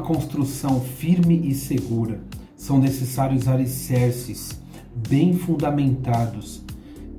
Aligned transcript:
construção 0.00 0.80
firme 0.80 1.48
e 1.48 1.54
segura, 1.54 2.20
são 2.56 2.78
necessários 2.78 3.46
alicerces 3.46 4.60
bem 5.08 5.34
fundamentados 5.34 6.62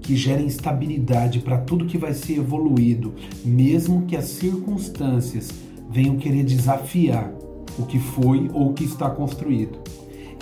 que 0.01 0.15
gerem 0.15 0.47
estabilidade 0.47 1.39
para 1.39 1.57
tudo 1.57 1.85
que 1.85 1.97
vai 1.97 2.13
ser 2.13 2.37
evoluído, 2.39 3.13
mesmo 3.45 4.05
que 4.05 4.17
as 4.17 4.25
circunstâncias 4.25 5.49
venham 5.89 6.17
querer 6.17 6.43
desafiar 6.43 7.31
o 7.79 7.85
que 7.85 7.99
foi 7.99 8.49
ou 8.53 8.71
o 8.71 8.73
que 8.73 8.83
está 8.83 9.09
construído. 9.09 9.79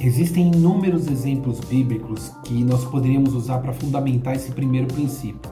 Existem 0.02 0.48
inúmeros 0.48 1.08
exemplos 1.08 1.60
bíblicos 1.60 2.32
que 2.46 2.64
nós 2.64 2.84
poderíamos 2.86 3.34
usar 3.34 3.60
para 3.60 3.74
fundamentar 3.74 4.36
esse 4.36 4.52
primeiro 4.52 4.88
princípio. 4.88 5.52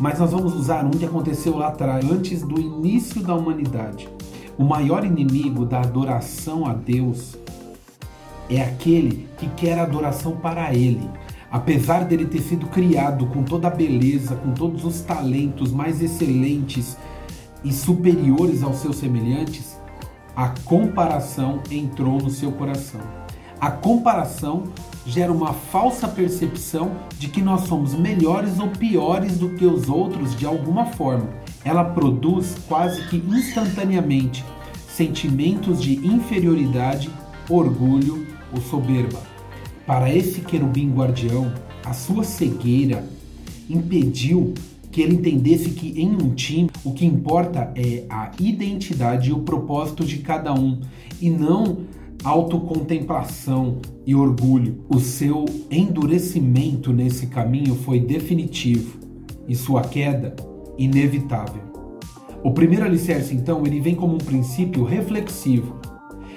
Mas 0.00 0.18
nós 0.18 0.32
vamos 0.32 0.54
usar 0.54 0.84
um 0.84 0.90
que 0.90 1.04
aconteceu 1.04 1.56
lá 1.56 1.68
atrás, 1.68 2.04
antes 2.10 2.42
do 2.42 2.58
início 2.58 3.22
da 3.22 3.34
humanidade. 3.34 4.08
O 4.56 4.62
maior 4.62 5.04
inimigo 5.04 5.64
da 5.64 5.80
adoração 5.80 6.64
a 6.64 6.72
Deus 6.72 7.36
é 8.48 8.62
aquele 8.62 9.28
que 9.36 9.48
quer 9.48 9.78
adoração 9.78 10.36
para 10.36 10.72
Ele. 10.72 11.10
Apesar 11.50 12.04
dele 12.04 12.24
ter 12.24 12.40
sido 12.40 12.66
criado 12.66 13.26
com 13.26 13.42
toda 13.42 13.66
a 13.66 13.70
beleza, 13.70 14.36
com 14.36 14.52
todos 14.52 14.84
os 14.84 15.00
talentos 15.00 15.72
mais 15.72 16.00
excelentes 16.00 16.96
e 17.64 17.72
superiores 17.72 18.62
aos 18.62 18.76
seus 18.76 18.96
semelhantes, 18.96 19.76
a 20.36 20.48
comparação 20.64 21.60
entrou 21.70 22.18
no 22.18 22.30
seu 22.30 22.52
coração. 22.52 23.23
A 23.64 23.70
comparação 23.70 24.64
gera 25.06 25.32
uma 25.32 25.54
falsa 25.54 26.06
percepção 26.06 26.90
de 27.18 27.28
que 27.28 27.40
nós 27.40 27.62
somos 27.62 27.94
melhores 27.94 28.60
ou 28.60 28.68
piores 28.68 29.38
do 29.38 29.54
que 29.54 29.64
os 29.64 29.88
outros 29.88 30.36
de 30.36 30.44
alguma 30.44 30.84
forma. 30.84 31.30
Ela 31.64 31.82
produz 31.82 32.56
quase 32.68 33.08
que 33.08 33.16
instantaneamente 33.16 34.44
sentimentos 34.86 35.80
de 35.80 35.94
inferioridade, 36.06 37.08
orgulho 37.48 38.26
ou 38.52 38.60
soberba. 38.60 39.22
Para 39.86 40.14
esse 40.14 40.42
querubim 40.42 40.92
guardião, 40.92 41.50
a 41.86 41.94
sua 41.94 42.22
cegueira 42.22 43.02
impediu 43.66 44.52
que 44.92 45.00
ele 45.00 45.14
entendesse 45.14 45.70
que 45.70 45.98
em 45.98 46.10
um 46.10 46.34
time 46.34 46.68
o 46.84 46.92
que 46.92 47.06
importa 47.06 47.72
é 47.74 48.04
a 48.10 48.30
identidade 48.38 49.30
e 49.30 49.32
o 49.32 49.38
propósito 49.38 50.04
de 50.04 50.18
cada 50.18 50.52
um 50.52 50.82
e 51.18 51.30
não 51.30 51.78
autocontemplação 52.24 53.78
e 54.06 54.14
orgulho. 54.14 54.84
O 54.88 54.98
seu 54.98 55.44
endurecimento 55.70 56.92
nesse 56.92 57.26
caminho 57.26 57.74
foi 57.74 58.00
definitivo 58.00 58.98
e 59.46 59.54
sua 59.54 59.82
queda 59.82 60.34
inevitável. 60.78 61.62
O 62.42 62.50
primeiro 62.50 62.84
alicerce, 62.84 63.34
então, 63.34 63.66
ele 63.66 63.80
vem 63.80 63.94
como 63.94 64.14
um 64.14 64.18
princípio 64.18 64.84
reflexivo. 64.84 65.76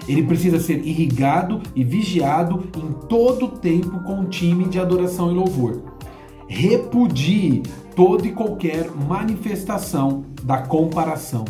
Ele 0.08 0.24
precisa 0.24 0.60
ser 0.60 0.86
irrigado 0.86 1.62
e 1.76 1.84
vigiado 1.84 2.64
em 2.78 3.08
todo 3.08 3.46
o 3.46 3.50
tempo 3.50 4.00
com 4.04 4.22
um 4.22 4.26
time 4.26 4.66
de 4.66 4.80
adoração 4.80 5.32
e 5.32 5.34
louvor. 5.34 5.82
Repudie 6.48 7.62
toda 7.94 8.26
e 8.26 8.32
qualquer 8.32 8.90
manifestação 8.92 10.24
da 10.44 10.60
comparação. 10.60 11.44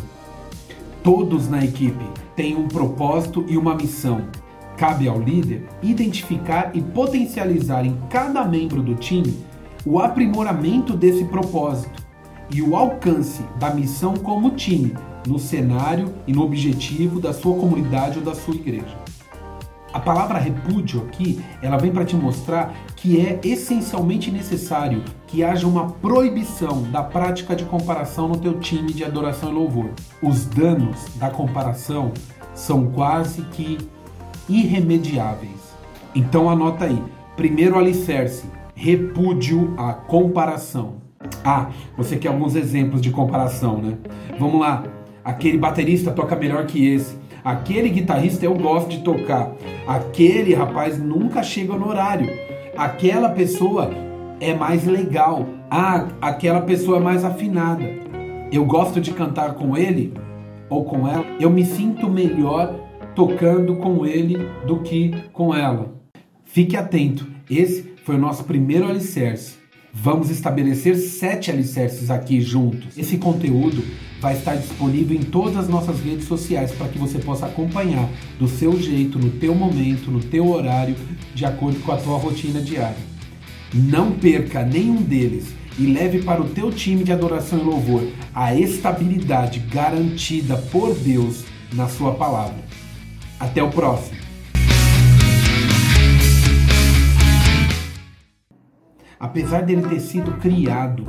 Todos 1.10 1.48
na 1.48 1.64
equipe 1.64 2.04
têm 2.36 2.54
um 2.54 2.68
propósito 2.68 3.42
e 3.48 3.56
uma 3.56 3.74
missão. 3.74 4.28
Cabe 4.76 5.08
ao 5.08 5.18
líder 5.18 5.66
identificar 5.82 6.70
e 6.74 6.82
potencializar 6.82 7.86
em 7.86 7.96
cada 8.10 8.44
membro 8.44 8.82
do 8.82 8.94
time 8.94 9.34
o 9.86 9.98
aprimoramento 9.98 10.94
desse 10.94 11.24
propósito 11.24 12.04
e 12.54 12.60
o 12.60 12.76
alcance 12.76 13.42
da 13.58 13.72
missão 13.72 14.18
como 14.18 14.50
time 14.50 14.92
no 15.26 15.38
cenário 15.38 16.12
e 16.26 16.32
no 16.34 16.42
objetivo 16.42 17.18
da 17.18 17.32
sua 17.32 17.54
comunidade 17.56 18.18
ou 18.18 18.24
da 18.26 18.34
sua 18.34 18.56
igreja. 18.56 19.07
A 19.92 19.98
palavra 19.98 20.38
repúdio 20.38 21.02
aqui, 21.06 21.42
ela 21.62 21.78
vem 21.78 21.90
para 21.90 22.04
te 22.04 22.14
mostrar 22.14 22.74
que 22.94 23.20
é 23.20 23.40
essencialmente 23.42 24.30
necessário 24.30 25.02
que 25.26 25.42
haja 25.42 25.66
uma 25.66 25.92
proibição 25.92 26.82
da 26.90 27.02
prática 27.02 27.56
de 27.56 27.64
comparação 27.64 28.28
no 28.28 28.36
teu 28.36 28.60
time 28.60 28.92
de 28.92 29.02
adoração 29.02 29.50
e 29.50 29.54
louvor. 29.54 29.90
Os 30.22 30.44
danos 30.44 31.06
da 31.16 31.30
comparação 31.30 32.12
são 32.54 32.86
quase 32.90 33.42
que 33.52 33.78
irremediáveis. 34.46 35.74
Então 36.14 36.50
anota 36.50 36.84
aí. 36.84 37.02
Primeiro 37.34 37.78
alicerce, 37.78 38.44
repúdio 38.74 39.74
à 39.78 39.94
comparação. 39.94 40.96
Ah, 41.42 41.70
você 41.96 42.16
quer 42.16 42.28
alguns 42.28 42.54
exemplos 42.54 43.00
de 43.00 43.10
comparação, 43.10 43.78
né? 43.78 43.96
Vamos 44.38 44.60
lá. 44.60 44.84
Aquele 45.24 45.56
baterista 45.56 46.10
toca 46.10 46.36
melhor 46.36 46.66
que 46.66 46.86
esse. 46.86 47.16
Aquele 47.48 47.88
guitarrista 47.88 48.44
eu 48.44 48.54
gosto 48.54 48.90
de 48.90 48.98
tocar. 48.98 49.52
Aquele 49.86 50.52
rapaz 50.52 51.02
nunca 51.02 51.42
chega 51.42 51.74
no 51.78 51.88
horário. 51.88 52.28
Aquela 52.76 53.30
pessoa 53.30 53.90
é 54.38 54.52
mais 54.52 54.84
legal. 54.84 55.46
Ah, 55.70 56.08
aquela 56.20 56.60
pessoa 56.60 56.98
é 56.98 57.00
mais 57.00 57.24
afinada. 57.24 57.84
Eu 58.52 58.66
gosto 58.66 59.00
de 59.00 59.14
cantar 59.14 59.54
com 59.54 59.74
ele 59.74 60.12
ou 60.68 60.84
com 60.84 61.08
ela. 61.08 61.24
Eu 61.40 61.48
me 61.48 61.64
sinto 61.64 62.06
melhor 62.06 62.74
tocando 63.14 63.76
com 63.76 64.04
ele 64.04 64.36
do 64.66 64.80
que 64.80 65.14
com 65.32 65.54
ela. 65.54 65.94
Fique 66.44 66.76
atento. 66.76 67.26
Esse 67.48 67.94
foi 68.04 68.16
o 68.16 68.20
nosso 68.20 68.44
primeiro 68.44 68.86
alicerce. 68.86 69.57
Vamos 70.00 70.30
estabelecer 70.30 70.96
sete 70.96 71.50
alicerces 71.50 72.08
aqui 72.08 72.40
juntos. 72.40 72.96
Esse 72.96 73.18
conteúdo 73.18 73.82
vai 74.20 74.36
estar 74.36 74.54
disponível 74.54 75.16
em 75.16 75.24
todas 75.24 75.56
as 75.56 75.68
nossas 75.68 76.00
redes 76.00 76.28
sociais 76.28 76.70
para 76.70 76.86
que 76.86 76.98
você 76.98 77.18
possa 77.18 77.46
acompanhar 77.46 78.08
do 78.38 78.46
seu 78.46 78.80
jeito, 78.80 79.18
no 79.18 79.30
teu 79.30 79.56
momento, 79.56 80.08
no 80.08 80.20
teu 80.20 80.48
horário, 80.50 80.94
de 81.34 81.44
acordo 81.44 81.80
com 81.80 81.90
a 81.90 81.96
tua 81.96 82.16
rotina 82.16 82.60
diária. 82.60 82.96
Não 83.74 84.12
perca 84.12 84.64
nenhum 84.64 85.02
deles 85.02 85.48
e 85.76 85.86
leve 85.86 86.22
para 86.22 86.40
o 86.40 86.48
teu 86.48 86.70
time 86.70 87.02
de 87.02 87.12
adoração 87.12 87.58
e 87.58 87.64
louvor 87.64 88.06
a 88.32 88.54
estabilidade 88.54 89.58
garantida 89.58 90.56
por 90.70 90.94
Deus 90.94 91.42
na 91.72 91.88
sua 91.88 92.14
palavra. 92.14 92.62
Até 93.40 93.60
o 93.64 93.70
próximo. 93.70 94.27
Apesar 99.18 99.62
dele 99.62 99.82
ter 99.88 100.00
sido 100.00 100.32
criado, 100.38 101.04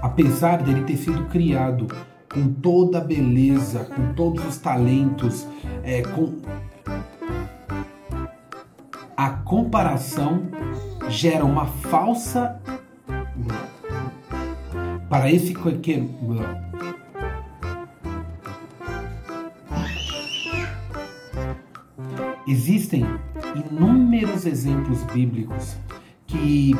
apesar 0.00 0.62
dele 0.62 0.82
ter 0.82 0.96
sido 0.96 1.26
criado 1.26 1.86
com 2.32 2.52
toda 2.52 2.98
a 2.98 3.04
beleza, 3.04 3.84
com 3.84 4.12
todos 4.14 4.44
os 4.46 4.58
talentos, 4.58 5.46
é, 5.82 6.02
com 6.02 6.40
a 9.16 9.30
comparação 9.30 10.48
gera 11.08 11.44
uma 11.44 11.66
falsa 11.66 12.60
para 15.08 15.30
esse 15.30 15.52
que 15.52 16.08
existem 22.46 23.04
inúmeros 23.54 24.46
exemplos 24.46 25.02
bíblicos 25.04 25.76
que 26.30 26.76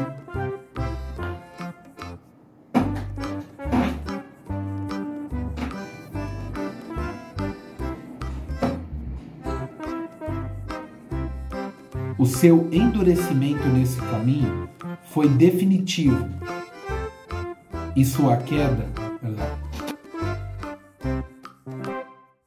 o 12.17 12.25
seu 12.27 12.69
endurecimento 12.71 13.67
nesse 13.69 14.01
caminho 14.03 14.69
foi 15.07 15.29
definitivo 15.29 16.29
e 17.97 18.05
sua 18.05 18.37
queda 18.37 18.87